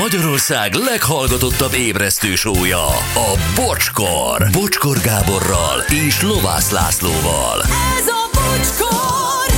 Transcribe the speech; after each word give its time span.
Magyarország 0.00 0.74
leghallgatottabb 0.74 1.72
ébresztő 1.74 2.34
sója, 2.34 2.86
a 3.14 3.38
Bocskor. 3.54 4.48
Bocskor 4.52 4.98
Gáborral 5.00 5.80
és 6.06 6.22
Lovász 6.22 6.70
Lászlóval. 6.70 7.60
Ez 7.98 8.06
a 8.06 8.30
bocskor! 8.32 9.54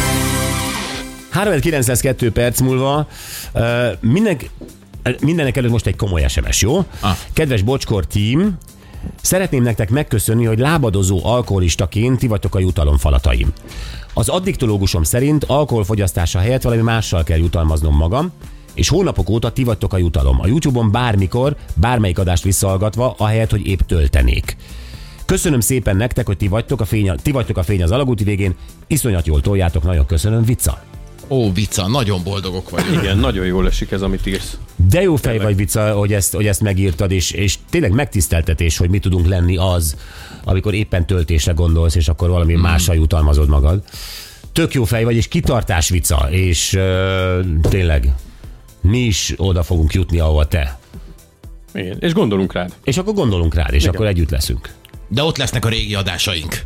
3902 1.30 2.32
perc 2.32 2.60
múlva 2.60 3.08
uh, 3.54 3.62
mindenk, 4.00 4.50
mindenek 5.20 5.56
előtt 5.56 5.70
most 5.70 5.86
egy 5.86 5.96
komoly 5.96 6.28
SMS, 6.28 6.62
jó? 6.62 6.76
Ah. 7.00 7.16
Kedves 7.32 7.62
Bocskor 7.62 8.06
team, 8.06 8.58
szeretném 9.22 9.62
nektek 9.62 9.90
megköszönni, 9.90 10.44
hogy 10.44 10.58
lábadozó 10.58 11.20
alkoholistaként 11.24 12.18
ti 12.18 12.26
vagytok 12.26 12.54
a 12.54 12.58
jutalom 12.58 12.98
falataim. 12.98 13.52
Az 14.14 14.28
addiktológusom 14.28 15.02
szerint 15.02 15.44
alkoholfogyasztása 15.44 16.38
helyett 16.38 16.62
valami 16.62 16.82
mással 16.82 17.22
kell 17.22 17.38
jutalmaznom 17.38 17.96
magam, 17.96 18.32
és 18.74 18.88
hónapok 18.88 19.28
óta 19.28 19.52
ti 19.52 19.64
vagytok 19.64 19.92
a 19.92 19.98
jutalom. 19.98 20.40
A 20.40 20.46
YouTube-on 20.46 20.90
bármikor, 20.90 21.56
bármelyik 21.74 22.18
adást 22.18 22.42
visszahallgatva, 22.42 23.14
ahelyett, 23.18 23.50
hogy 23.50 23.66
épp 23.66 23.80
töltenék. 23.80 24.56
Köszönöm 25.24 25.60
szépen 25.60 25.96
nektek, 25.96 26.26
hogy 26.26 26.36
ti 26.36 26.48
vagytok 26.48 26.80
a 26.80 26.84
fény, 26.84 27.12
ti 27.22 27.30
vagytok 27.30 27.56
a 27.56 27.62
fény 27.62 27.82
az 27.82 27.90
alagúti 27.90 28.24
végén. 28.24 28.54
Iszonyat 28.86 29.26
jól 29.26 29.40
toljátok, 29.40 29.82
nagyon 29.82 30.06
köszönöm, 30.06 30.44
vicca. 30.44 30.82
Ó, 31.28 31.52
vicca, 31.52 31.88
nagyon 31.88 32.22
boldogok 32.22 32.70
vagyunk. 32.70 33.02
Igen, 33.02 33.18
nagyon 33.18 33.46
jól 33.46 33.66
esik 33.66 33.90
ez, 33.90 34.02
amit 34.02 34.26
írsz. 34.26 34.56
De 34.88 35.02
jó 35.02 35.16
fej 35.16 35.38
vagy 35.38 35.56
vicca, 35.56 35.92
hogy 35.92 36.12
ezt, 36.12 36.34
hogy 36.34 36.46
ezt 36.46 36.60
megírtad, 36.60 37.10
és, 37.10 37.30
és 37.30 37.58
tényleg 37.70 37.92
megtiszteltetés, 37.92 38.76
hogy 38.76 38.90
mi 38.90 38.98
tudunk 38.98 39.26
lenni 39.26 39.56
az, 39.56 39.96
amikor 40.44 40.74
éppen 40.74 41.06
töltésre 41.06 41.52
gondolsz, 41.52 41.94
és 41.94 42.08
akkor 42.08 42.28
valami 42.28 42.52
hmm. 42.52 42.62
mással 42.62 42.94
jutalmazod 42.94 43.48
magad. 43.48 43.82
Tök 44.52 44.74
jó 44.74 44.84
fej 44.84 45.04
vagy, 45.04 45.16
és 45.16 45.28
kitartás 45.28 45.88
vicca, 45.88 46.28
és 46.30 46.74
ö, 46.74 47.40
tényleg 47.68 48.12
mi 48.82 48.98
is 48.98 49.34
oda 49.36 49.62
fogunk 49.62 49.92
jutni, 49.92 50.18
ahova 50.18 50.46
te. 50.46 50.78
Igen. 51.74 51.96
És 52.00 52.12
gondolunk 52.12 52.52
rád. 52.52 52.72
És 52.84 52.96
akkor 52.96 53.14
gondolunk 53.14 53.54
rád, 53.54 53.72
és 53.72 53.82
Igen. 53.82 53.94
akkor 53.94 54.06
együtt 54.06 54.30
leszünk. 54.30 54.70
De 55.08 55.22
ott 55.22 55.36
lesznek 55.36 55.64
a 55.64 55.68
régi 55.68 55.94
adásaink. 55.94 56.64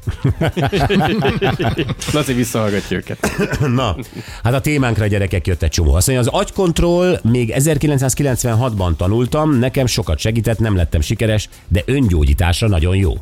Laci 2.13 2.33
visszahallgatja 2.33 2.97
őket. 2.97 3.31
Na, 3.75 3.97
hát 4.43 4.55
a 4.55 4.61
témánkra 4.61 5.07
gyerekek 5.07 5.47
jött 5.47 5.63
egy 5.63 5.71
csomó. 5.71 5.95
Azt 5.95 6.07
mondja, 6.07 6.31
az 6.31 6.41
agykontroll 6.41 7.21
még 7.23 7.53
1996-ban 7.57 8.97
tanultam, 8.97 9.59
nekem 9.59 9.87
sokat 9.87 10.19
segített, 10.19 10.59
nem 10.59 10.77
lettem 10.77 11.01
sikeres, 11.01 11.49
de 11.69 11.83
öngyógyításra 11.87 12.69
nagyon 12.69 12.97
jó. 12.97 13.15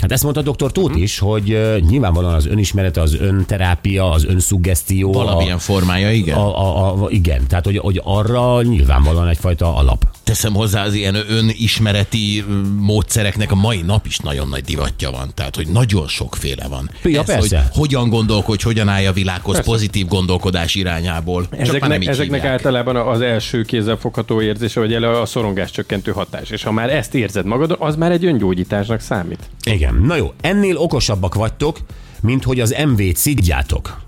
Hát 0.00 0.12
ezt 0.12 0.22
mondta 0.22 0.42
dr. 0.42 0.72
Tóth 0.72 1.00
is, 1.00 1.18
hogy 1.18 1.52
uh, 1.52 1.78
nyilvánvalóan 1.78 2.34
az 2.34 2.46
önismeret, 2.46 2.96
az 2.96 3.14
önterápia, 3.20 4.10
az 4.10 4.24
önszuggesztió. 4.24 5.12
Valamilyen 5.12 5.56
a, 5.56 5.58
formája, 5.58 6.12
igen. 6.12 6.36
a, 6.36 6.58
a, 6.58 7.04
a, 7.04 7.10
igen, 7.10 7.46
tehát 7.46 7.64
hogy, 7.64 7.78
hogy 7.78 8.00
arra 8.04 8.62
nyilvánvalóan 8.62 9.28
egyfajta 9.28 9.76
alap. 9.76 10.06
Teszem 10.28 10.54
hozzá 10.54 10.84
az 10.84 10.94
ilyen 10.94 11.14
önismereti 11.14 12.44
módszereknek 12.76 13.50
a 13.50 13.54
mai 13.54 13.82
nap 13.82 14.06
is 14.06 14.18
nagyon 14.18 14.48
nagy 14.48 14.64
divatja 14.64 15.10
van. 15.10 15.30
Tehát, 15.34 15.56
hogy 15.56 15.68
nagyon 15.68 16.08
sokféle 16.08 16.68
van. 16.68 16.90
Ja, 17.02 17.20
Ez, 17.20 17.26
persze. 17.26 17.58
Hogy 17.58 17.66
hogyan 17.72 18.08
gondolkodj, 18.08 18.64
hogyan 18.64 18.88
állj 18.88 19.06
a 19.06 19.12
világhoz 19.12 19.54
persze. 19.54 19.70
pozitív 19.70 20.06
gondolkodás 20.06 20.74
irányából. 20.74 21.46
Ezeknek, 21.50 22.06
ezeknek 22.06 22.40
hívják. 22.40 22.44
általában 22.44 22.96
az 22.96 23.20
első 23.20 23.62
kézzelfogható 23.62 24.40
érzése, 24.40 24.80
vagy 24.80 24.94
elő 24.94 25.06
a 25.06 25.26
szorongás 25.26 25.70
csökkentő 25.70 26.12
hatás. 26.12 26.50
És 26.50 26.62
ha 26.62 26.72
már 26.72 26.90
ezt 26.90 27.14
érzed 27.14 27.46
magad, 27.46 27.76
az 27.78 27.96
már 27.96 28.12
egy 28.12 28.24
öngyógyításnak 28.24 29.00
számít. 29.00 29.50
Igen, 29.64 29.94
na 29.94 30.16
jó, 30.16 30.32
ennél 30.40 30.76
okosabbak 30.76 31.34
vagytok, 31.34 31.78
mint 32.20 32.44
hogy 32.44 32.60
az 32.60 32.76
MV-t 32.86 33.16
szidjátok, 33.16 34.00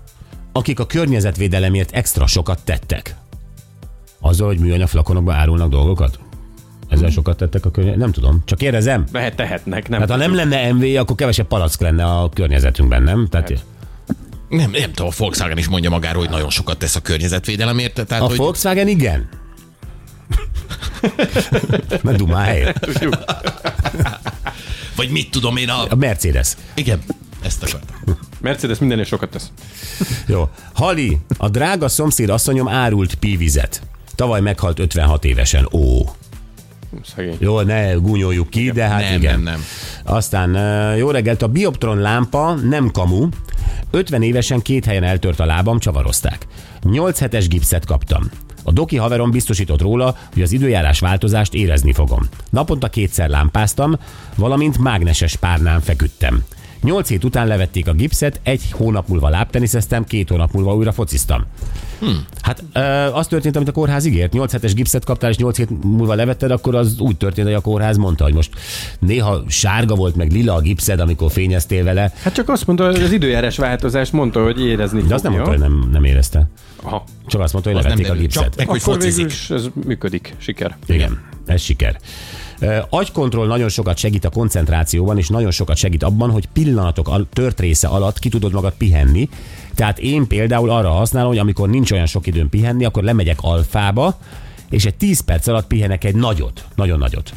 akik 0.51 0.79
a 0.79 0.85
környezetvédelemért 0.85 1.91
extra 1.91 2.27
sokat 2.27 2.59
tettek. 2.63 3.15
Azzal, 4.21 4.47
hogy 4.47 4.59
műanyag 4.59 4.87
flakonokba 4.87 5.33
árulnak 5.33 5.69
dolgokat? 5.69 6.19
Ezzel 6.89 7.09
sokat 7.09 7.37
tettek 7.37 7.65
a 7.65 7.71
környezet? 7.71 7.99
Nem 7.99 8.11
tudom, 8.11 8.41
csak 8.45 8.57
kérdezem. 8.57 9.05
Lehet 9.11 9.35
tehetnek, 9.35 9.89
nem? 9.89 9.99
Hát 9.99 10.09
ha 10.09 10.15
nem 10.15 10.35
lenne 10.35 10.71
MV, 10.73 10.83
akkor 10.97 11.15
kevesebb 11.15 11.47
palack 11.47 11.79
lenne 11.81 12.05
a 12.05 12.29
környezetünkben, 12.29 13.03
nem? 13.03 13.27
Tehát 13.29 13.65
Nem, 14.49 14.71
nem 14.71 14.91
tudom, 14.91 15.11
a 15.11 15.13
Volkswagen 15.17 15.57
is 15.57 15.67
mondja 15.67 15.89
magáról, 15.89 16.21
hogy 16.21 16.31
nagyon 16.31 16.49
sokat 16.49 16.77
tesz 16.77 16.95
a 16.95 17.01
környezetvédelemért. 17.01 18.05
Tehát, 18.05 18.23
a 18.23 18.27
hogy 18.27 18.37
Volkswagen 18.37 18.87
igen. 18.87 19.29
Na 22.03 22.11
dumálj. 22.11 22.63
Vagy 24.95 25.09
mit 25.09 25.31
tudom 25.31 25.57
én 25.57 25.69
a... 25.69 25.85
A 25.89 25.95
Mercedes. 25.95 26.55
Igen, 26.73 27.01
ezt 27.41 27.63
akartam. 27.63 28.17
Mercedes 28.41 28.79
mindennél 28.79 29.05
sokat 29.05 29.29
tesz. 29.29 29.51
Jó. 30.27 30.49
Hali, 30.73 31.17
a 31.37 31.49
drága 31.49 31.87
szomszéd 31.87 32.29
asszonyom 32.29 32.67
árult 32.67 33.15
pívizet. 33.15 33.81
Tavaly 34.15 34.41
meghalt 34.41 34.79
56 34.79 35.25
évesen. 35.25 35.67
Ó. 35.73 36.01
Szegény. 37.15 37.35
Jó, 37.39 37.61
ne 37.61 37.93
gúnyoljuk 37.93 38.49
ki, 38.49 38.71
de 38.71 38.87
hát 38.87 39.01
Nem, 39.01 39.13
igen. 39.19 39.33
nem, 39.33 39.43
nem. 39.43 39.63
Aztán 40.03 40.55
jó 40.97 41.11
reggelt, 41.11 41.41
a 41.41 41.47
Bioptron 41.47 41.97
lámpa 41.97 42.53
nem 42.53 42.91
kamu. 42.91 43.27
50 43.91 44.21
évesen 44.21 44.61
két 44.61 44.85
helyen 44.85 45.03
eltört 45.03 45.39
a 45.39 45.45
lábam, 45.45 45.79
csavarozták. 45.79 46.47
8 46.83 47.19
hetes 47.19 47.47
gipszet 47.47 47.85
kaptam. 47.85 48.29
A 48.63 48.71
doki 48.71 48.97
haverom 48.97 49.31
biztosított 49.31 49.81
róla, 49.81 50.15
hogy 50.33 50.41
az 50.41 50.51
időjárás 50.51 50.99
változást 50.99 51.53
érezni 51.53 51.93
fogom. 51.93 52.27
Naponta 52.49 52.89
kétszer 52.89 53.29
lámpáztam, 53.29 53.95
valamint 54.35 54.77
mágneses 54.77 55.35
párnán 55.35 55.81
feküdtem. 55.81 56.43
Nyolc 56.83 57.09
hét 57.09 57.23
után 57.23 57.47
levették 57.47 57.87
a 57.87 57.93
gipszet, 57.93 58.39
egy 58.43 58.61
hónap 58.71 59.07
múlva 59.07 59.29
lábteniszeztem, 59.29 60.03
két 60.03 60.29
hónap 60.29 60.51
múlva 60.51 60.75
újra 60.75 60.91
fociztam. 60.91 61.45
Hmm. 61.99 62.25
Hát 62.41 62.63
ö, 62.73 62.79
az 63.13 63.27
történt, 63.27 63.55
amit 63.55 63.67
a 63.67 63.71
kórház 63.71 64.05
ígért. 64.05 64.33
8 64.33 64.51
hetes 64.51 64.73
gipszet 64.73 65.05
kaptál, 65.05 65.29
és 65.29 65.37
8 65.37 65.57
hét 65.57 65.83
múlva 65.83 66.13
levetted, 66.13 66.51
akkor 66.51 66.75
az 66.75 66.99
úgy 66.99 67.17
történt, 67.17 67.47
hogy 67.47 67.55
a 67.55 67.61
kórház 67.61 67.97
mondta, 67.97 68.23
hogy 68.23 68.33
most 68.33 68.49
néha 68.99 69.43
sárga 69.47 69.95
volt, 69.95 70.15
meg 70.15 70.31
lila 70.31 70.53
a 70.53 70.59
gipszed, 70.59 70.99
amikor 70.99 71.31
fényeztél 71.31 71.83
vele. 71.83 72.13
Hát 72.23 72.33
csak 72.33 72.49
azt 72.49 72.65
mondta, 72.67 72.85
hogy 72.85 73.01
az 73.01 73.11
időjárás 73.11 73.57
változás 73.57 74.09
mondta, 74.11 74.43
hogy 74.43 74.61
érezni 74.65 75.01
De 75.01 75.13
azt 75.13 75.23
nem 75.23 75.31
mondta, 75.31 75.49
hogy 75.49 75.59
nem, 75.59 75.89
nem 75.91 76.03
érezte. 76.03 76.47
Aha. 76.83 77.03
Csak 77.27 77.41
azt 77.41 77.53
mondta, 77.53 77.71
hogy 77.71 77.81
levették 77.83 78.05
a 78.05 78.09
derül, 78.09 78.27
csak 78.27 78.43
gipszet. 78.43 78.57
meg, 78.57 78.67
hogy 78.67 78.79
Akkor 78.83 78.97
végül 78.97 79.11
focizik. 79.11 79.31
is 79.31 79.49
ez 79.49 79.65
működik. 79.85 80.35
Siker. 80.37 80.77
Igen, 80.85 81.21
ez 81.45 81.61
siker. 81.61 81.99
Agykontroll 82.89 83.47
nagyon 83.47 83.69
sokat 83.69 83.97
segít 83.97 84.25
a 84.25 84.29
koncentrációban, 84.29 85.17
és 85.17 85.27
nagyon 85.27 85.51
sokat 85.51 85.75
segít 85.75 86.03
abban, 86.03 86.29
hogy 86.29 86.47
pillanatok 86.53 87.27
tört 87.33 87.59
része 87.59 87.87
alatt 87.87 88.19
ki 88.19 88.29
tudod 88.29 88.53
magad 88.53 88.73
pihenni. 88.77 89.29
Tehát 89.75 89.99
én 89.99 90.27
például 90.27 90.69
arra 90.69 90.89
használom, 90.89 91.29
hogy 91.29 91.39
amikor 91.39 91.69
nincs 91.69 91.91
olyan 91.91 92.05
sok 92.05 92.27
időm 92.27 92.49
pihenni, 92.49 92.85
akkor 92.85 93.03
lemegyek 93.03 93.37
alfába, 93.41 94.17
és 94.69 94.85
egy 94.85 94.95
10 94.95 95.19
perc 95.19 95.47
alatt 95.47 95.67
pihenek 95.67 96.03
egy 96.03 96.15
nagyot, 96.15 96.65
nagyon 96.75 96.99
nagyot. 96.99 97.33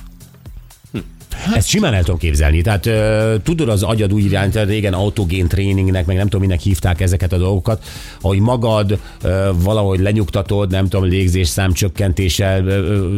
Ezt 1.52 1.68
simán 1.68 1.94
el 1.94 2.02
tudom 2.02 2.18
képzelni. 2.18 2.62
Tehát 2.62 2.86
ö, 2.86 3.34
tudod, 3.42 3.68
az 3.68 3.82
agyad 3.82 4.12
úgy 4.12 4.24
irányt, 4.24 4.64
régen 4.64 4.92
autogén 4.92 5.48
tréningnek, 5.48 6.06
meg 6.06 6.16
nem 6.16 6.28
tudom, 6.28 6.40
minek 6.40 6.60
hívták 6.60 7.00
ezeket 7.00 7.32
a 7.32 7.38
dolgokat, 7.38 7.84
hogy 8.20 8.38
magad 8.38 8.98
ö, 9.22 9.50
valahogy 9.54 10.00
lenyugtatod, 10.00 10.70
nem 10.70 10.88
tudom, 10.88 11.08
légzés 11.08 11.48
számcsökkentéssel, 11.48 12.66
ö, 12.66 13.16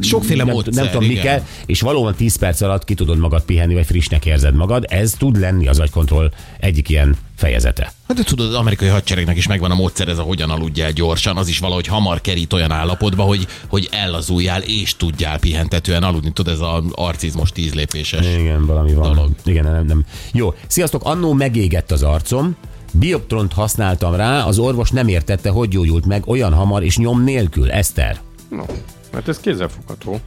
Sokféle 0.00 0.44
nem, 0.44 0.54
módszer, 0.54 0.72
nem 0.72 0.90
tudom, 0.90 1.08
mi 1.08 1.14
kell, 1.14 1.42
és 1.66 1.80
valóban 1.80 2.14
10 2.14 2.36
perc 2.36 2.60
alatt 2.60 2.84
ki 2.84 2.94
tudod 2.94 3.18
magad 3.18 3.42
pihenni, 3.42 3.74
vagy 3.74 3.86
frissnek 3.86 4.26
érzed 4.26 4.54
magad. 4.54 4.84
Ez 4.88 5.12
tud 5.18 5.38
lenni 5.38 5.68
az 5.68 5.78
agykontroll 5.78 6.30
egyik 6.60 6.88
ilyen 6.88 7.16
fejezete. 7.42 7.92
Hát 8.08 8.16
de 8.16 8.22
tudod, 8.22 8.48
az 8.48 8.54
amerikai 8.54 8.88
hadseregnek 8.88 9.36
is 9.36 9.46
megvan 9.46 9.70
a 9.70 9.74
módszer, 9.74 10.08
ez 10.08 10.18
a 10.18 10.22
hogyan 10.22 10.50
aludjál 10.50 10.92
gyorsan, 10.92 11.36
az 11.36 11.48
is 11.48 11.58
valahogy 11.58 11.86
hamar 11.86 12.20
kerít 12.20 12.52
olyan 12.52 12.70
állapotba, 12.70 13.22
hogy, 13.22 13.46
hogy 13.68 13.88
ellazuljál 13.90 14.62
és 14.62 14.96
tudjál 14.96 15.38
pihentetően 15.38 16.02
aludni. 16.02 16.32
Tudod, 16.32 16.54
ez 16.54 16.60
az 16.60 16.82
arcizmos 16.92 17.50
tíz 17.50 17.74
lépéses. 17.74 18.26
Igen, 18.26 18.66
valami 18.66 18.94
van. 18.94 19.14
Dolog. 19.14 19.30
Igen, 19.44 19.64
nem, 19.64 19.86
nem. 19.86 20.04
Jó, 20.32 20.54
sziasztok, 20.66 21.04
annó 21.04 21.32
megégett 21.32 21.90
az 21.90 22.02
arcom, 22.02 22.56
Bioptront 22.92 23.52
használtam 23.52 24.14
rá, 24.14 24.44
az 24.44 24.58
orvos 24.58 24.90
nem 24.90 25.08
értette, 25.08 25.50
hogy 25.50 25.68
gyógyult 25.68 26.06
meg 26.06 26.26
olyan 26.26 26.52
hamar 26.52 26.82
és 26.82 26.96
nyom 26.96 27.24
nélkül. 27.24 27.70
Eszter. 27.70 28.20
No. 28.48 28.64
Hát 29.12 29.28
ez 29.28 29.40
kézzelfogható. 29.40 30.20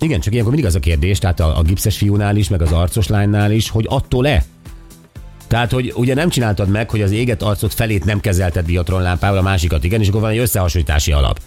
Igen, 0.00 0.20
csak 0.20 0.32
ilyenkor 0.32 0.52
mindig 0.52 0.70
az 0.70 0.76
a 0.76 0.80
kérdés, 0.80 1.18
tehát 1.18 1.40
a, 1.40 1.58
a 1.58 1.62
gipszes 1.62 1.96
fiúnál 1.96 2.36
is, 2.36 2.48
meg 2.48 2.62
az 2.62 2.72
arcos 2.72 3.06
lánynál 3.06 3.50
is, 3.50 3.68
hogy 3.68 3.86
attól-e? 3.88 4.44
Tehát, 5.54 5.72
hogy 5.72 5.92
ugye 5.96 6.14
nem 6.14 6.28
csináltad 6.28 6.68
meg, 6.68 6.90
hogy 6.90 7.02
az 7.02 7.10
éget 7.10 7.42
arcot 7.42 7.74
felét 7.74 8.04
nem 8.04 8.20
kezelted 8.20 8.64
biotronlámpával, 8.64 9.38
a 9.38 9.42
másikat 9.42 9.84
igen, 9.84 10.00
és 10.00 10.08
akkor 10.08 10.20
van 10.20 10.30
egy 10.30 10.38
összehasonlítási 10.38 11.12
alap. 11.12 11.40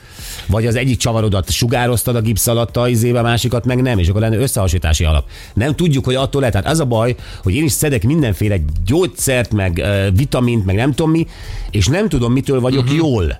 Vagy 0.45 0.65
az 0.65 0.75
egyik 0.75 0.97
csavarodat 0.97 1.51
sugároztad 1.51 2.15
a 2.15 2.21
gipsz 2.21 2.47
alatt 2.47 2.77
a 2.77 2.87
izébe, 2.87 3.19
a 3.19 3.21
másikat 3.21 3.65
meg 3.65 3.81
nem, 3.81 3.99
és 3.99 4.07
akkor 4.07 4.21
lenne 4.21 4.37
összehasonlítási 4.37 5.03
alap. 5.03 5.29
Nem 5.53 5.75
tudjuk, 5.75 6.05
hogy 6.05 6.15
attól 6.15 6.41
le. 6.41 6.49
Tehát 6.49 6.67
az 6.67 6.79
a 6.79 6.85
baj, 6.85 7.15
hogy 7.43 7.55
én 7.55 7.63
is 7.63 7.71
szedek 7.71 8.03
mindenféle 8.03 8.57
gyógyszert, 8.85 9.53
meg 9.53 9.77
ö, 9.77 10.07
vitamint, 10.15 10.65
meg 10.65 10.75
nem 10.75 10.93
tudom 10.93 11.11
mi, 11.11 11.27
és 11.71 11.87
nem 11.87 12.09
tudom, 12.09 12.31
mitől 12.31 12.59
vagyok 12.59 12.83
uh-huh. 12.83 12.97
jól. 12.97 13.39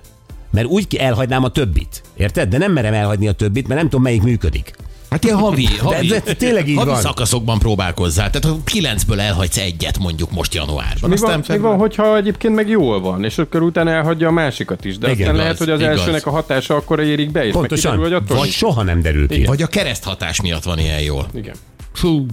Mert 0.50 0.66
úgy 0.66 0.96
elhagynám 0.96 1.44
a 1.44 1.48
többit. 1.48 2.02
Érted? 2.16 2.48
De 2.48 2.58
nem 2.58 2.72
merem 2.72 2.94
elhagyni 2.94 3.28
a 3.28 3.32
többit, 3.32 3.68
mert 3.68 3.80
nem 3.80 3.88
tudom, 3.88 4.04
melyik 4.04 4.22
működik. 4.22 4.72
Hát 5.10 5.24
ilyen 5.24 5.36
havi, 5.36 5.66
havi, 5.78 6.06
de 6.06 6.20
tényleg 6.20 6.68
így 6.68 6.76
havi 6.76 6.90
van. 6.90 7.00
szakaszokban 7.00 7.58
próbálkozzál. 7.58 8.30
Tehát 8.30 8.56
ha 8.56 8.62
kilencből 8.64 9.20
elhagysz 9.20 9.56
egyet 9.56 9.98
mondjuk 9.98 10.30
most 10.30 10.54
januárban. 10.54 11.08
Mi 11.10 11.14
Aztán 11.14 11.44
van, 11.46 11.56
mi 11.56 11.62
van, 11.62 11.78
hogyha 11.78 12.16
egyébként 12.16 12.54
meg 12.54 12.68
jól 12.68 13.00
van, 13.00 13.24
és 13.24 13.38
akkor 13.38 13.62
utána 13.62 13.90
elhagyja 13.90 14.28
a 14.28 14.30
másikat 14.30 14.84
is, 14.84 14.98
de 14.98 15.10
Igen, 15.10 15.18
aztán 15.18 15.34
igaz, 15.34 15.40
lehet, 15.40 15.58
hogy 15.58 15.70
az 15.70 15.80
igaz. 15.80 15.98
elsőnek 15.98 16.26
a 16.26 16.30
hatása 16.30 16.74
akkor 16.74 17.00
érik 17.00 17.30
be, 17.30 17.40
és 17.40 17.44
meg 17.44 17.52
Pontosan. 17.52 17.90
kiderül, 17.92 18.12
hogy 18.12 18.22
attól 18.22 18.36
Vagy 18.36 18.44
nincs. 18.46 18.56
soha 18.58 18.82
nem 18.82 19.02
derül 19.02 19.28
ki. 19.28 19.44
Vagy 19.44 19.62
a 19.62 19.66
kereszthatás 19.66 20.40
miatt 20.40 20.62
van 20.62 20.78
ilyen 20.78 21.00
jól. 21.00 21.26
Igen. 21.34 21.54
Fú, 21.92 22.26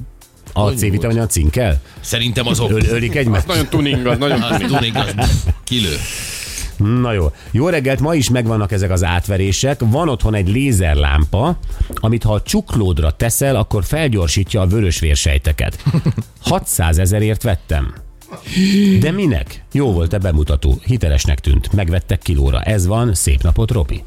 A 0.53 0.69
C-vitamin 0.69 1.19
a 1.19 1.25
cinkel? 1.27 1.81
szerintem 2.01 2.47
azok... 2.47 2.71
Öl, 2.71 2.81
ölik 2.89 3.15
egymást? 3.15 3.47
Nagyon 3.47 3.67
tuning, 3.69 4.05
az 4.05 4.17
nagyon 4.17 4.41
Az 4.51 4.61
tudik, 4.67 4.95
az 4.95 5.13
kilő. 5.63 5.95
Na 6.77 7.11
jó. 7.11 7.31
Jó 7.51 7.67
reggelt, 7.69 7.99
ma 7.99 8.15
is 8.15 8.29
megvannak 8.29 8.71
ezek 8.71 8.91
az 8.91 9.03
átverések. 9.03 9.79
Van 9.79 10.09
otthon 10.09 10.33
egy 10.33 10.49
lézerlámpa, 10.49 11.57
amit 11.93 12.23
ha 12.23 12.33
a 12.33 12.41
csuklódra 12.41 13.11
teszel, 13.11 13.55
akkor 13.55 13.83
felgyorsítja 13.83 14.61
a 14.61 14.67
vörös 14.67 14.99
vérsejteket. 14.99 15.83
600 16.41 16.97
ezerért 16.97 17.43
vettem. 17.43 17.93
De 18.99 19.11
minek? 19.11 19.63
Jó 19.71 19.91
volt 19.91 20.13
a 20.13 20.17
bemutató. 20.17 20.79
Hitelesnek 20.83 21.39
tűnt. 21.39 21.73
Megvettek 21.73 22.19
kilóra. 22.19 22.61
Ez 22.61 22.85
van. 22.87 23.13
Szép 23.13 23.41
napot, 23.41 23.71
Robi. 23.71 24.03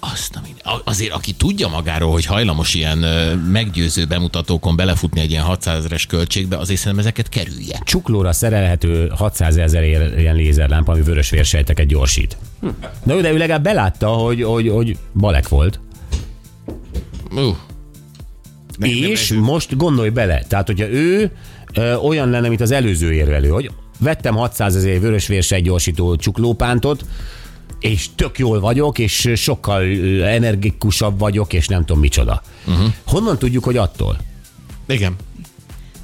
Azt 0.00 0.36
a 0.36 0.40
minden- 0.44 0.66
a- 0.66 0.82
azért, 0.84 1.12
aki 1.12 1.32
tudja 1.32 1.68
magáról, 1.68 2.12
hogy 2.12 2.24
hajlamos 2.24 2.74
ilyen 2.74 3.02
ö, 3.02 3.34
meggyőző 3.34 4.04
bemutatókon 4.04 4.76
belefutni 4.76 5.20
egy 5.20 5.30
ilyen 5.30 5.44
600 5.44 5.78
ezeres 5.78 6.06
költségbe, 6.06 6.56
azért 6.56 6.78
szerintem 6.80 7.06
ezeket 7.06 7.28
kerülje. 7.28 7.80
Csuklóra 7.84 8.32
szerelhető 8.32 9.08
600 9.16 9.56
ezer 9.56 9.84
ilyen 10.18 10.34
lézerlámpa, 10.34 10.92
ami 10.92 11.02
vörös 11.02 11.30
vérsejteket 11.30 11.86
gyorsít. 11.86 12.36
Na 13.04 13.14
jó, 13.14 13.20
de 13.20 13.32
ő 13.32 13.36
legalább 13.36 13.62
belátta, 13.62 14.08
hogy, 14.08 14.42
hogy, 14.42 14.68
hogy 14.68 14.96
balek 15.14 15.48
volt. 15.48 15.80
Uh, 17.34 17.56
És 18.80 19.32
most 19.32 19.76
gondolj 19.76 20.08
bele, 20.08 20.42
tehát 20.48 20.66
hogyha 20.66 20.88
ő 20.88 21.30
ö, 21.74 21.94
olyan 21.94 22.30
lenne, 22.30 22.48
mint 22.48 22.60
az 22.60 22.70
előző 22.70 23.12
érvelő, 23.12 23.48
hogy 23.48 23.70
vettem 23.98 24.34
600 24.34 24.76
ezer 24.76 25.00
vörösvérsej 25.00 25.60
gyorsító 25.60 26.16
csuklópántot, 26.16 27.04
és 27.80 28.08
tök 28.14 28.38
jól 28.38 28.60
vagyok, 28.60 28.98
és 28.98 29.32
sokkal 29.36 29.82
energikusabb 30.22 31.18
vagyok, 31.18 31.52
és 31.52 31.66
nem 31.66 31.84
tudom 31.84 32.00
micsoda. 32.00 32.42
Uh-huh. 32.66 32.92
Honnan 33.06 33.38
tudjuk, 33.38 33.64
hogy 33.64 33.76
attól? 33.76 34.16
igen. 34.86 35.16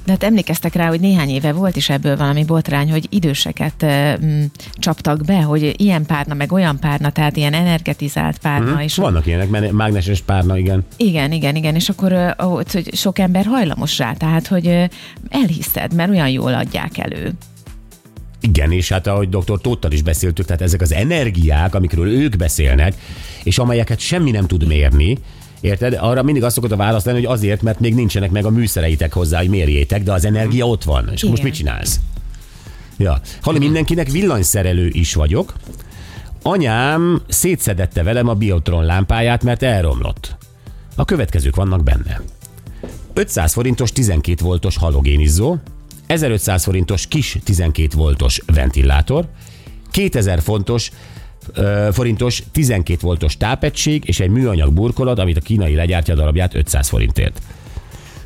De 0.05 0.11
hát 0.11 0.23
emlékeztek 0.23 0.73
rá, 0.73 0.87
hogy 0.87 0.99
néhány 0.99 1.29
éve 1.29 1.51
volt 1.51 1.75
is 1.75 1.89
ebből 1.89 2.17
valami 2.17 2.43
botrány, 2.43 2.91
hogy 2.91 3.07
időseket 3.09 3.85
mm, 4.25 4.43
csaptak 4.73 5.21
be, 5.25 5.41
hogy 5.41 5.73
ilyen 5.77 6.05
párna, 6.05 6.33
meg 6.33 6.51
olyan 6.51 6.79
párna, 6.79 7.09
tehát 7.09 7.37
ilyen 7.37 7.53
energetizált 7.53 8.37
párna. 8.37 8.75
Hm? 8.75 8.79
És 8.79 8.95
Vannak 8.95 9.25
ilyenek, 9.25 9.49
men- 9.49 9.73
mágneses 9.73 10.21
párna, 10.21 10.57
igen. 10.57 10.85
igen, 10.97 11.31
igen, 11.31 11.55
igen, 11.55 11.75
és 11.75 11.89
akkor 11.89 12.35
hogy 12.37 12.95
sok 12.95 13.19
ember 13.19 13.45
hajlamos 13.45 13.97
rá, 13.97 14.13
tehát 14.13 14.47
hogy 14.47 14.67
ö, 14.67 14.83
elhiszed, 15.29 15.93
mert 15.93 16.09
olyan 16.09 16.29
jól 16.29 16.53
adják 16.53 16.97
elő. 16.97 17.33
Igen, 18.47 18.71
és 18.71 18.89
hát 18.89 19.07
ahogy 19.07 19.29
dr. 19.29 19.61
Tóttal 19.61 19.91
is 19.91 20.01
beszéltük, 20.01 20.45
tehát 20.45 20.61
ezek 20.61 20.81
az 20.81 20.93
energiák, 20.93 21.75
amikről 21.75 22.07
ők 22.07 22.35
beszélnek, 22.35 22.93
és 23.43 23.57
amelyeket 23.57 23.99
semmi 23.99 24.31
nem 24.31 24.47
tud 24.47 24.67
mérni, 24.67 25.17
Érted? 25.61 25.97
Arra 25.99 26.23
mindig 26.23 26.43
azt 26.43 26.55
szokott 26.55 26.71
a 26.71 26.75
választ 26.75 27.05
lenni, 27.05 27.17
hogy 27.17 27.33
azért, 27.33 27.61
mert 27.61 27.79
még 27.79 27.95
nincsenek 27.95 28.31
meg 28.31 28.45
a 28.45 28.49
műszereitek 28.49 29.13
hozzá, 29.13 29.39
hogy 29.39 29.49
mérjétek, 29.49 30.03
de 30.03 30.11
az 30.11 30.25
energia 30.25 30.67
ott 30.67 30.83
van. 30.83 31.09
És 31.11 31.23
akkor 31.23 31.29
most 31.29 31.41
Igen. 31.41 31.43
mit 31.43 31.53
csinálsz? 31.53 31.99
Ja. 32.97 33.19
Halli, 33.41 33.59
mindenkinek 33.59 34.09
villanyszerelő 34.09 34.89
is 34.91 35.13
vagyok. 35.13 35.53
Anyám 36.41 37.21
szétszedette 37.27 38.03
velem 38.03 38.27
a 38.27 38.33
biotron 38.33 38.83
lámpáját, 38.83 39.43
mert 39.43 39.63
elromlott. 39.63 40.37
A 40.95 41.05
következők 41.05 41.55
vannak 41.55 41.83
benne. 41.83 42.21
500 43.13 43.53
forintos 43.53 43.91
12 43.91 44.43
voltos 44.43 44.77
halogénizzó, 44.77 45.57
1500 46.07 46.63
forintos 46.63 47.07
kis 47.07 47.37
12 47.43 47.97
voltos 47.97 48.41
ventilátor, 48.45 49.27
2000 49.91 50.41
fontos 50.41 50.91
forintos 51.91 52.43
12 52.51 52.99
voltos 53.01 53.37
tápegység 53.37 54.03
és 54.05 54.19
egy 54.19 54.29
műanyag 54.29 54.73
burkolat, 54.73 55.19
amit 55.19 55.37
a 55.37 55.41
kínai 55.41 55.75
legyártja 55.75 56.15
darabját 56.15 56.53
500 56.53 56.87
forintért. 56.87 57.41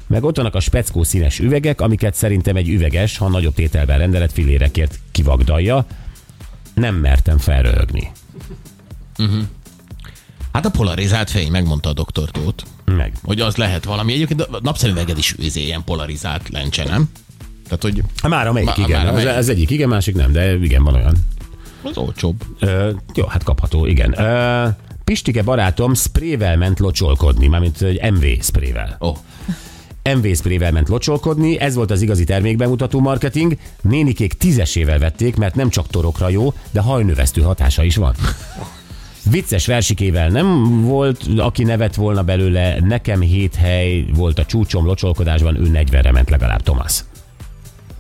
Meg 0.07 0.23
ott 0.23 0.35
vannak 0.35 0.55
a 0.55 0.59
speckó 0.59 1.03
színes 1.03 1.39
üvegek, 1.39 1.81
amiket 1.81 2.15
szerintem 2.15 2.55
egy 2.55 2.69
üveges, 2.69 3.17
ha 3.17 3.27
nagyobb 3.27 3.53
tételben 3.53 3.97
rendelet 3.97 4.33
filérekért 4.33 4.99
kivagdalja. 5.11 5.85
Nem 6.73 6.95
mertem 6.95 7.37
felröhögni. 7.37 8.11
Hát 10.51 10.65
a 10.65 10.69
polarizált 10.69 11.29
fény, 11.29 11.51
megmondta 11.51 11.89
a 11.89 11.93
doktor 11.93 12.31
Tóth, 12.31 12.63
Meg. 12.85 13.13
hogy 13.23 13.39
az 13.39 13.55
lehet 13.55 13.83
valami. 13.83 14.13
Egyébként 14.13 14.41
a 14.41 14.59
napszemüveged 14.61 15.17
is 15.17 15.35
őzé 15.39 15.61
ilyen 15.61 15.83
polarizált 15.83 16.49
lencse, 16.49 16.83
nem? 16.83 17.09
Tehát, 17.69 17.81
hogy 17.81 18.04
Már 18.30 18.48
amelyik, 18.48 18.68
Már- 18.68 18.77
igen. 18.77 18.98
már 19.06 19.13
Az, 19.13 19.19
amelyik. 19.21 19.38
az 19.38 19.50
egyik 19.50 19.69
igen, 19.69 19.89
másik 19.89 20.16
nem, 20.16 20.31
de 20.31 20.56
igen, 20.56 20.83
van 20.83 20.94
olyan. 20.95 21.13
az 21.83 21.98
olcsóbb. 21.98 22.44
Ö, 22.60 22.89
jó, 23.13 23.25
hát 23.25 23.44
kapható, 23.44 23.86
igen. 23.86 24.19
Ö, 24.19 24.68
Pistike 25.04 25.42
barátom 25.42 25.94
sprével 25.94 26.57
ment 26.57 26.80
locsolkodni, 26.80 27.48
mármint 27.48 27.81
egy 27.81 28.12
MV 28.12 28.25
sprével. 28.44 28.95
Oh. 29.00 29.18
MV 30.16 30.27
sprével 30.36 30.71
ment 30.71 30.89
locsolkodni, 30.89 31.60
ez 31.60 31.75
volt 31.75 31.92
az 31.92 32.01
igazi 32.01 32.24
termékbemutató 32.24 33.00
marketing. 33.00 33.57
Nénikék 33.81 34.33
tízesével 34.33 35.00
vették, 35.00 35.36
mert 35.36 35.56
nem 35.56 35.69
csak 35.69 35.88
torokra 35.88 36.30
jó, 36.30 36.54
de 36.71 36.81
hajnövesztő 36.81 37.42
hatása 37.42 37.83
is 37.83 37.95
van. 37.95 38.13
Vicces 39.30 39.66
versikével 39.66 40.30
nem 40.30 40.81
volt, 40.81 41.25
aki 41.38 41.63
nevet 41.63 41.95
volna 41.95 42.24
belőle, 42.24 42.80
nekem 42.80 43.21
hét 43.21 43.56
hely 43.56 44.06
volt 44.16 44.39
a 44.39 44.45
csúcsom 44.45 44.86
locsolkodásban, 44.86 45.56
ő 45.56 45.69
40-re 45.74 46.12
ment 46.12 46.30
legalább, 46.30 46.62
Thomas. 46.63 47.00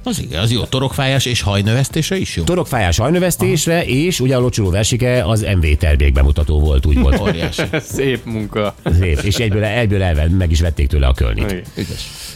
Az 0.09 0.21
igen, 0.21 0.41
az 0.41 0.51
jó. 0.51 0.63
Torokfájás 0.63 1.25
és 1.25 1.41
hajnövesztése 1.41 2.17
is 2.17 2.35
jó. 2.35 2.43
Torokfájás 2.43 2.97
hajnövesztésre, 2.97 3.85
és 3.85 4.19
ugye 4.19 4.35
a 4.35 4.39
locsoló 4.39 4.69
versike 4.69 5.23
az 5.25 5.45
MV 5.55 5.65
termékbemutató 5.77 6.59
volt, 6.59 6.85
úgy 6.85 6.99
volt. 6.99 7.19
Óriási. 7.19 7.61
Szép 7.95 8.25
munka. 8.25 8.75
Szép, 8.99 9.19
és 9.19 9.35
egyből, 9.35 9.63
egyből 9.63 10.03
elve, 10.03 10.27
meg 10.29 10.51
is 10.51 10.61
vették 10.61 10.87
tőle 10.87 11.07
a 11.07 11.13
kölnit. 11.13 11.63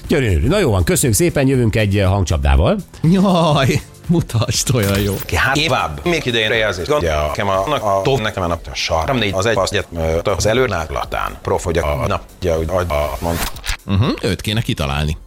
Gyönyörű. 0.08 0.48
Na 0.48 0.60
jó 0.60 0.72
van, 0.72 0.84
köszönjük 0.84 1.18
szépen, 1.18 1.48
jövünk 1.48 1.76
egy 1.76 2.04
hangcsapdával. 2.06 2.78
Jaj, 3.02 3.82
mutasd, 4.08 4.76
olyan 4.76 5.00
jó. 5.00 5.16
Hát 5.34 5.64
tovább. 5.64 6.00
Még 6.04 6.26
idején 6.26 6.50
rejelzés. 6.50 6.88
Gondja, 6.88 7.26
nekem 7.28 7.48
a, 7.48 7.68
a, 7.68 7.98
a 7.98 8.02
tó, 8.02 8.18
nekem 8.18 8.44
a 8.44 8.48
nap 8.48 8.68
a 8.72 8.76
sar. 8.76 9.06
Nem 9.06 9.18
négy, 9.18 9.34
az 9.34 9.46
egy, 9.46 9.58
az, 9.58 9.74
egyet, 9.74 10.28
az 10.28 10.46
előrnátlatán. 10.46 11.38
Prof, 11.42 11.64
hogy 11.64 11.78
a, 11.78 12.02
a 12.02 12.08
nap, 12.08 12.24
ugye, 12.42 12.54
hogy 12.54 12.68
a, 12.70 12.94
a, 12.94 13.18
mond, 13.20 13.38
Uh-huh, 13.86 14.14
őt 14.22 14.42
kéne 14.42 14.62
kitalálni. 14.62 15.18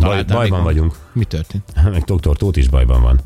Baj, 0.00 0.24
bajban 0.24 0.62
vagyunk. 0.62 0.94
Mi 1.12 1.24
történt? 1.24 1.62
Meg 1.92 2.02
doktor 2.02 2.36
Tóth 2.36 2.58
is 2.58 2.68
bajban 2.68 3.02
van. 3.02 3.20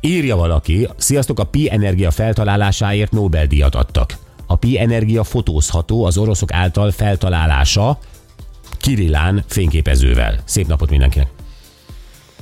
Írja 0.00 0.36
valaki, 0.36 0.88
sziasztok, 0.96 1.38
a 1.38 1.44
Pi 1.44 1.70
Energia 1.72 2.10
feltalálásáért 2.10 3.12
Nobel-díjat 3.12 3.74
adtak. 3.74 4.16
A 4.46 4.56
Pi 4.56 4.78
Energia 4.78 5.24
fotózható 5.24 6.04
az 6.04 6.16
oroszok 6.18 6.52
által 6.52 6.90
feltalálása 6.90 7.98
Kirillán 8.80 9.44
fényképezővel. 9.46 10.38
Szép 10.44 10.66
napot 10.66 10.90
mindenkinek. 10.90 11.28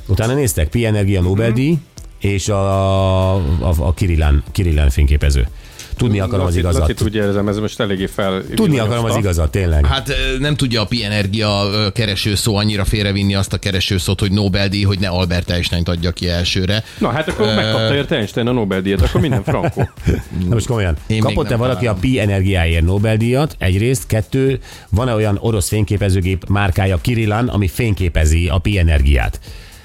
Utána 0.07 0.35
néztek, 0.35 0.69
Pi 0.69 0.85
Energia 0.85 1.21
Nobel-díj 1.21 1.79
és 2.19 2.49
a, 2.49 3.35
a, 3.35 3.75
a 3.79 3.93
Kirillán, 3.95 4.43
Kirillán 4.53 4.91
fényképező. 4.91 5.49
Tudni 5.97 6.21
akarom 6.21 6.47
az 6.47 6.57
igazat. 6.57 6.95
tudja, 6.95 7.25
érzem, 7.25 7.49
ez 7.49 7.59
most 7.59 7.81
eléggé 7.81 8.07
fel. 8.07 8.43
Tudni 8.55 8.79
akarom 8.79 9.05
az 9.05 9.17
igazat, 9.17 9.51
tényleg. 9.51 9.87
Hát 9.87 10.13
nem 10.39 10.57
tudja 10.57 10.81
a 10.81 10.85
Pi 10.85 11.05
Energia 11.05 11.69
keresőszó 11.93 12.57
annyira 12.57 12.85
félrevinni 12.85 13.35
azt 13.35 13.53
a 13.53 13.59
keresőszót, 13.59 14.21
hogy 14.21 14.33
Nobel-díj, 14.33 14.83
hogy 14.83 14.99
ne 14.99 15.09
Albert 15.09 15.51
Einstein 15.51 15.83
adja 15.85 16.11
ki 16.11 16.29
elsőre. 16.29 16.85
Na 16.99 17.09
hát 17.09 17.29
akkor 17.29 17.47
megkapta 17.47 17.95
érte 17.95 18.17
Einstein 18.17 18.47
a 18.47 18.53
Nobel-díjat, 18.53 19.03
akkor 19.03 19.21
minden 19.21 19.43
frankó. 19.43 19.81
Na 20.49 20.55
most 20.55 20.67
komolyan. 20.67 20.97
Én 21.07 21.21
Kapott-e 21.21 21.57
valaki 21.57 21.87
a 21.87 21.95
Pi 21.95 22.21
energiáért 22.21 22.85
Nobel-díjat? 22.85 23.57
Egyrészt. 23.59 24.07
Kettő, 24.07 24.61
van-e 24.89 25.15
olyan 25.15 25.39
orosz 25.41 25.69
fényképezőgép 25.69 26.49
márkája 26.49 26.99
Kirillan, 27.01 27.49
ami 27.49 27.69
fényképezi 27.69 28.49
a 28.49 28.59
Pi 28.59 28.79
energiát? 28.79 29.41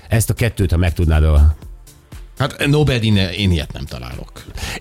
Ezt 0.08 0.30
a 0.30 0.34
kettőt, 0.34 0.72
ha 0.72 0.78
meg 0.78 0.94
tudnád 0.94 1.24
a... 1.24 1.56
Hát 2.42 2.68
Nobel-díj, 2.68 3.10
ne- 3.10 3.34
én 3.34 3.52
ilyet 3.52 3.74
nem 3.74 3.86
találok. 3.86 4.32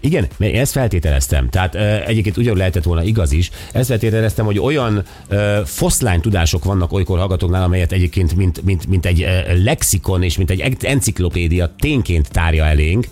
Igen, 0.01 0.27
mert 0.37 0.55
ezt 0.55 0.73
feltételeztem. 0.73 1.49
Tehát 1.49 1.75
uh, 1.75 2.09
egyébként 2.09 2.37
ugyanúgy 2.37 2.59
lehetett 2.59 2.83
volna 2.83 3.03
igaz 3.03 3.33
is. 3.33 3.51
Ezt 3.73 3.89
feltételeztem, 3.89 4.45
hogy 4.45 4.59
olyan 4.59 5.05
uh, 5.31 5.59
foszlány 5.65 6.21
tudások 6.21 6.65
vannak 6.65 6.93
olykor 6.93 7.19
hallgatóknál, 7.19 7.63
amelyet 7.63 7.93
egyébként 7.93 8.37
mint, 8.37 8.63
mint, 8.63 8.87
mint 8.87 9.07
egy 9.07 9.27
lexikon 9.65 10.23
és 10.23 10.37
mint 10.37 10.51
egy 10.51 10.77
enciklopédia 10.81 11.75
tényként 11.79 12.31
tárja 12.31 12.65
elénk, 12.65 13.07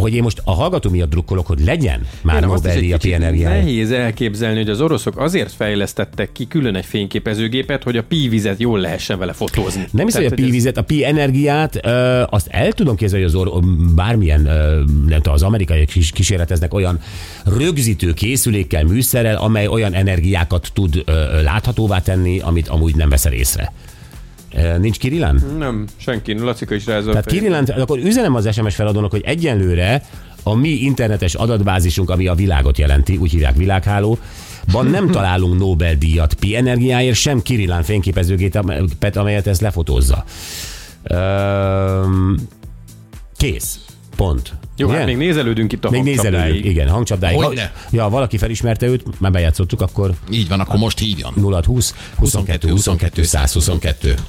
hogy 0.00 0.14
én 0.14 0.22
most 0.22 0.40
a 0.44 0.52
hallgató 0.52 0.90
miatt 0.90 1.10
drukkolok, 1.10 1.46
hogy 1.46 1.64
legyen 1.64 2.06
már 2.22 2.42
Nobel-díj 2.42 2.92
a 2.92 2.98
energiáért. 3.02 3.64
Nehéz 3.64 3.90
elképzelni, 3.90 4.56
hogy 4.56 4.68
az 4.68 4.80
oroszok 4.80 5.18
azért 5.18 5.52
fejlesztettek 5.52 6.32
ki 6.32 6.46
külön 6.46 6.74
egy 6.74 6.84
fényképezőgépet, 6.84 7.82
hogy 7.82 7.96
a 7.96 8.02
pívizet 8.02 8.60
jól 8.60 8.78
lehessen 8.80 9.18
vele 9.18 9.32
fotózni. 9.32 9.86
Nem 9.90 10.06
hiszem, 10.06 10.22
hogy 10.22 10.32
a 10.32 10.34
Tehát, 10.34 10.44
ez- 10.44 10.44
pi-vizet, 10.44 10.76
a 10.76 10.82
pi 10.82 11.04
energiát, 11.04 11.86
azt 12.30 12.46
el 12.50 12.72
tudom 12.72 12.96
képzelni, 12.96 13.24
hogy 13.24 13.34
az 13.34 13.40
or, 13.40 13.60
bármilyen, 13.94 14.40
nem 15.06 15.16
tudom, 15.16 15.34
az 15.34 15.42
amerikaiak 15.42 15.96
is 15.96 16.10
kísérleteznek 16.10 16.74
olyan 16.74 17.00
rögzítő 17.44 18.12
készülékkel, 18.12 18.84
műszerrel, 18.84 19.36
amely 19.36 19.66
olyan 19.66 19.94
energiákat 19.94 20.70
tud 20.72 21.04
láthatóvá 21.44 21.98
tenni, 21.98 22.40
amit 22.40 22.68
amúgy 22.68 22.96
nem 22.96 23.08
veszel 23.08 23.32
észre. 23.32 23.72
Nincs 24.78 24.98
Kirilán? 24.98 25.42
Nem, 25.58 25.86
senki. 25.96 26.38
Lacika 26.38 26.74
is 26.74 26.86
rázol. 26.86 27.10
Tehát 27.10 27.26
Kirilán, 27.26 27.64
akkor 27.64 27.98
üzenem 27.98 28.34
az 28.34 28.52
SMS 28.52 28.74
feladónak, 28.74 29.10
hogy 29.10 29.22
egyenlőre 29.24 30.02
a 30.42 30.54
mi 30.54 30.68
internetes 30.68 31.34
adatbázisunk, 31.34 32.10
ami 32.10 32.26
a 32.26 32.34
világot 32.34 32.78
jelenti, 32.78 33.16
úgy 33.16 33.30
hívják 33.30 33.56
világháló, 33.56 34.18
Ban 34.72 34.86
nem 34.86 35.10
találunk 35.16 35.58
Nobel-díjat 35.58 36.34
pi 36.34 36.56
energiáért, 36.56 37.16
sem 37.16 37.42
Kirillán 37.42 37.82
fényképezőgépet, 37.82 39.16
amelyet 39.16 39.46
ezt 39.46 39.60
lefotózza. 39.60 40.24
Öm, 41.02 42.36
kész. 43.36 43.78
Pont. 44.16 44.52
Jó, 44.76 44.88
Ugye? 44.88 44.96
hát 44.96 45.06
még 45.06 45.16
nézelődünk 45.16 45.72
itt 45.72 45.84
a 45.84 45.90
még 45.90 46.02
hangcsapdáig. 46.02 46.34
nézelődünk, 46.34 46.64
igen, 46.64 46.88
hangcsapdáig. 46.88 47.36
Hogyne. 47.42 47.72
Ja, 47.90 48.08
valaki 48.08 48.38
felismerte 48.38 48.86
őt, 48.86 49.20
már 49.20 49.30
bejátszottuk, 49.30 49.80
akkor 49.80 50.10
Így 50.30 50.48
van, 50.48 50.60
akkor 50.60 50.78
most 50.78 50.98
hívjon. 50.98 51.32
0 51.36 51.62
20 51.64 51.94
22 52.16 52.68
22 52.68 53.22
122. 53.22 54.14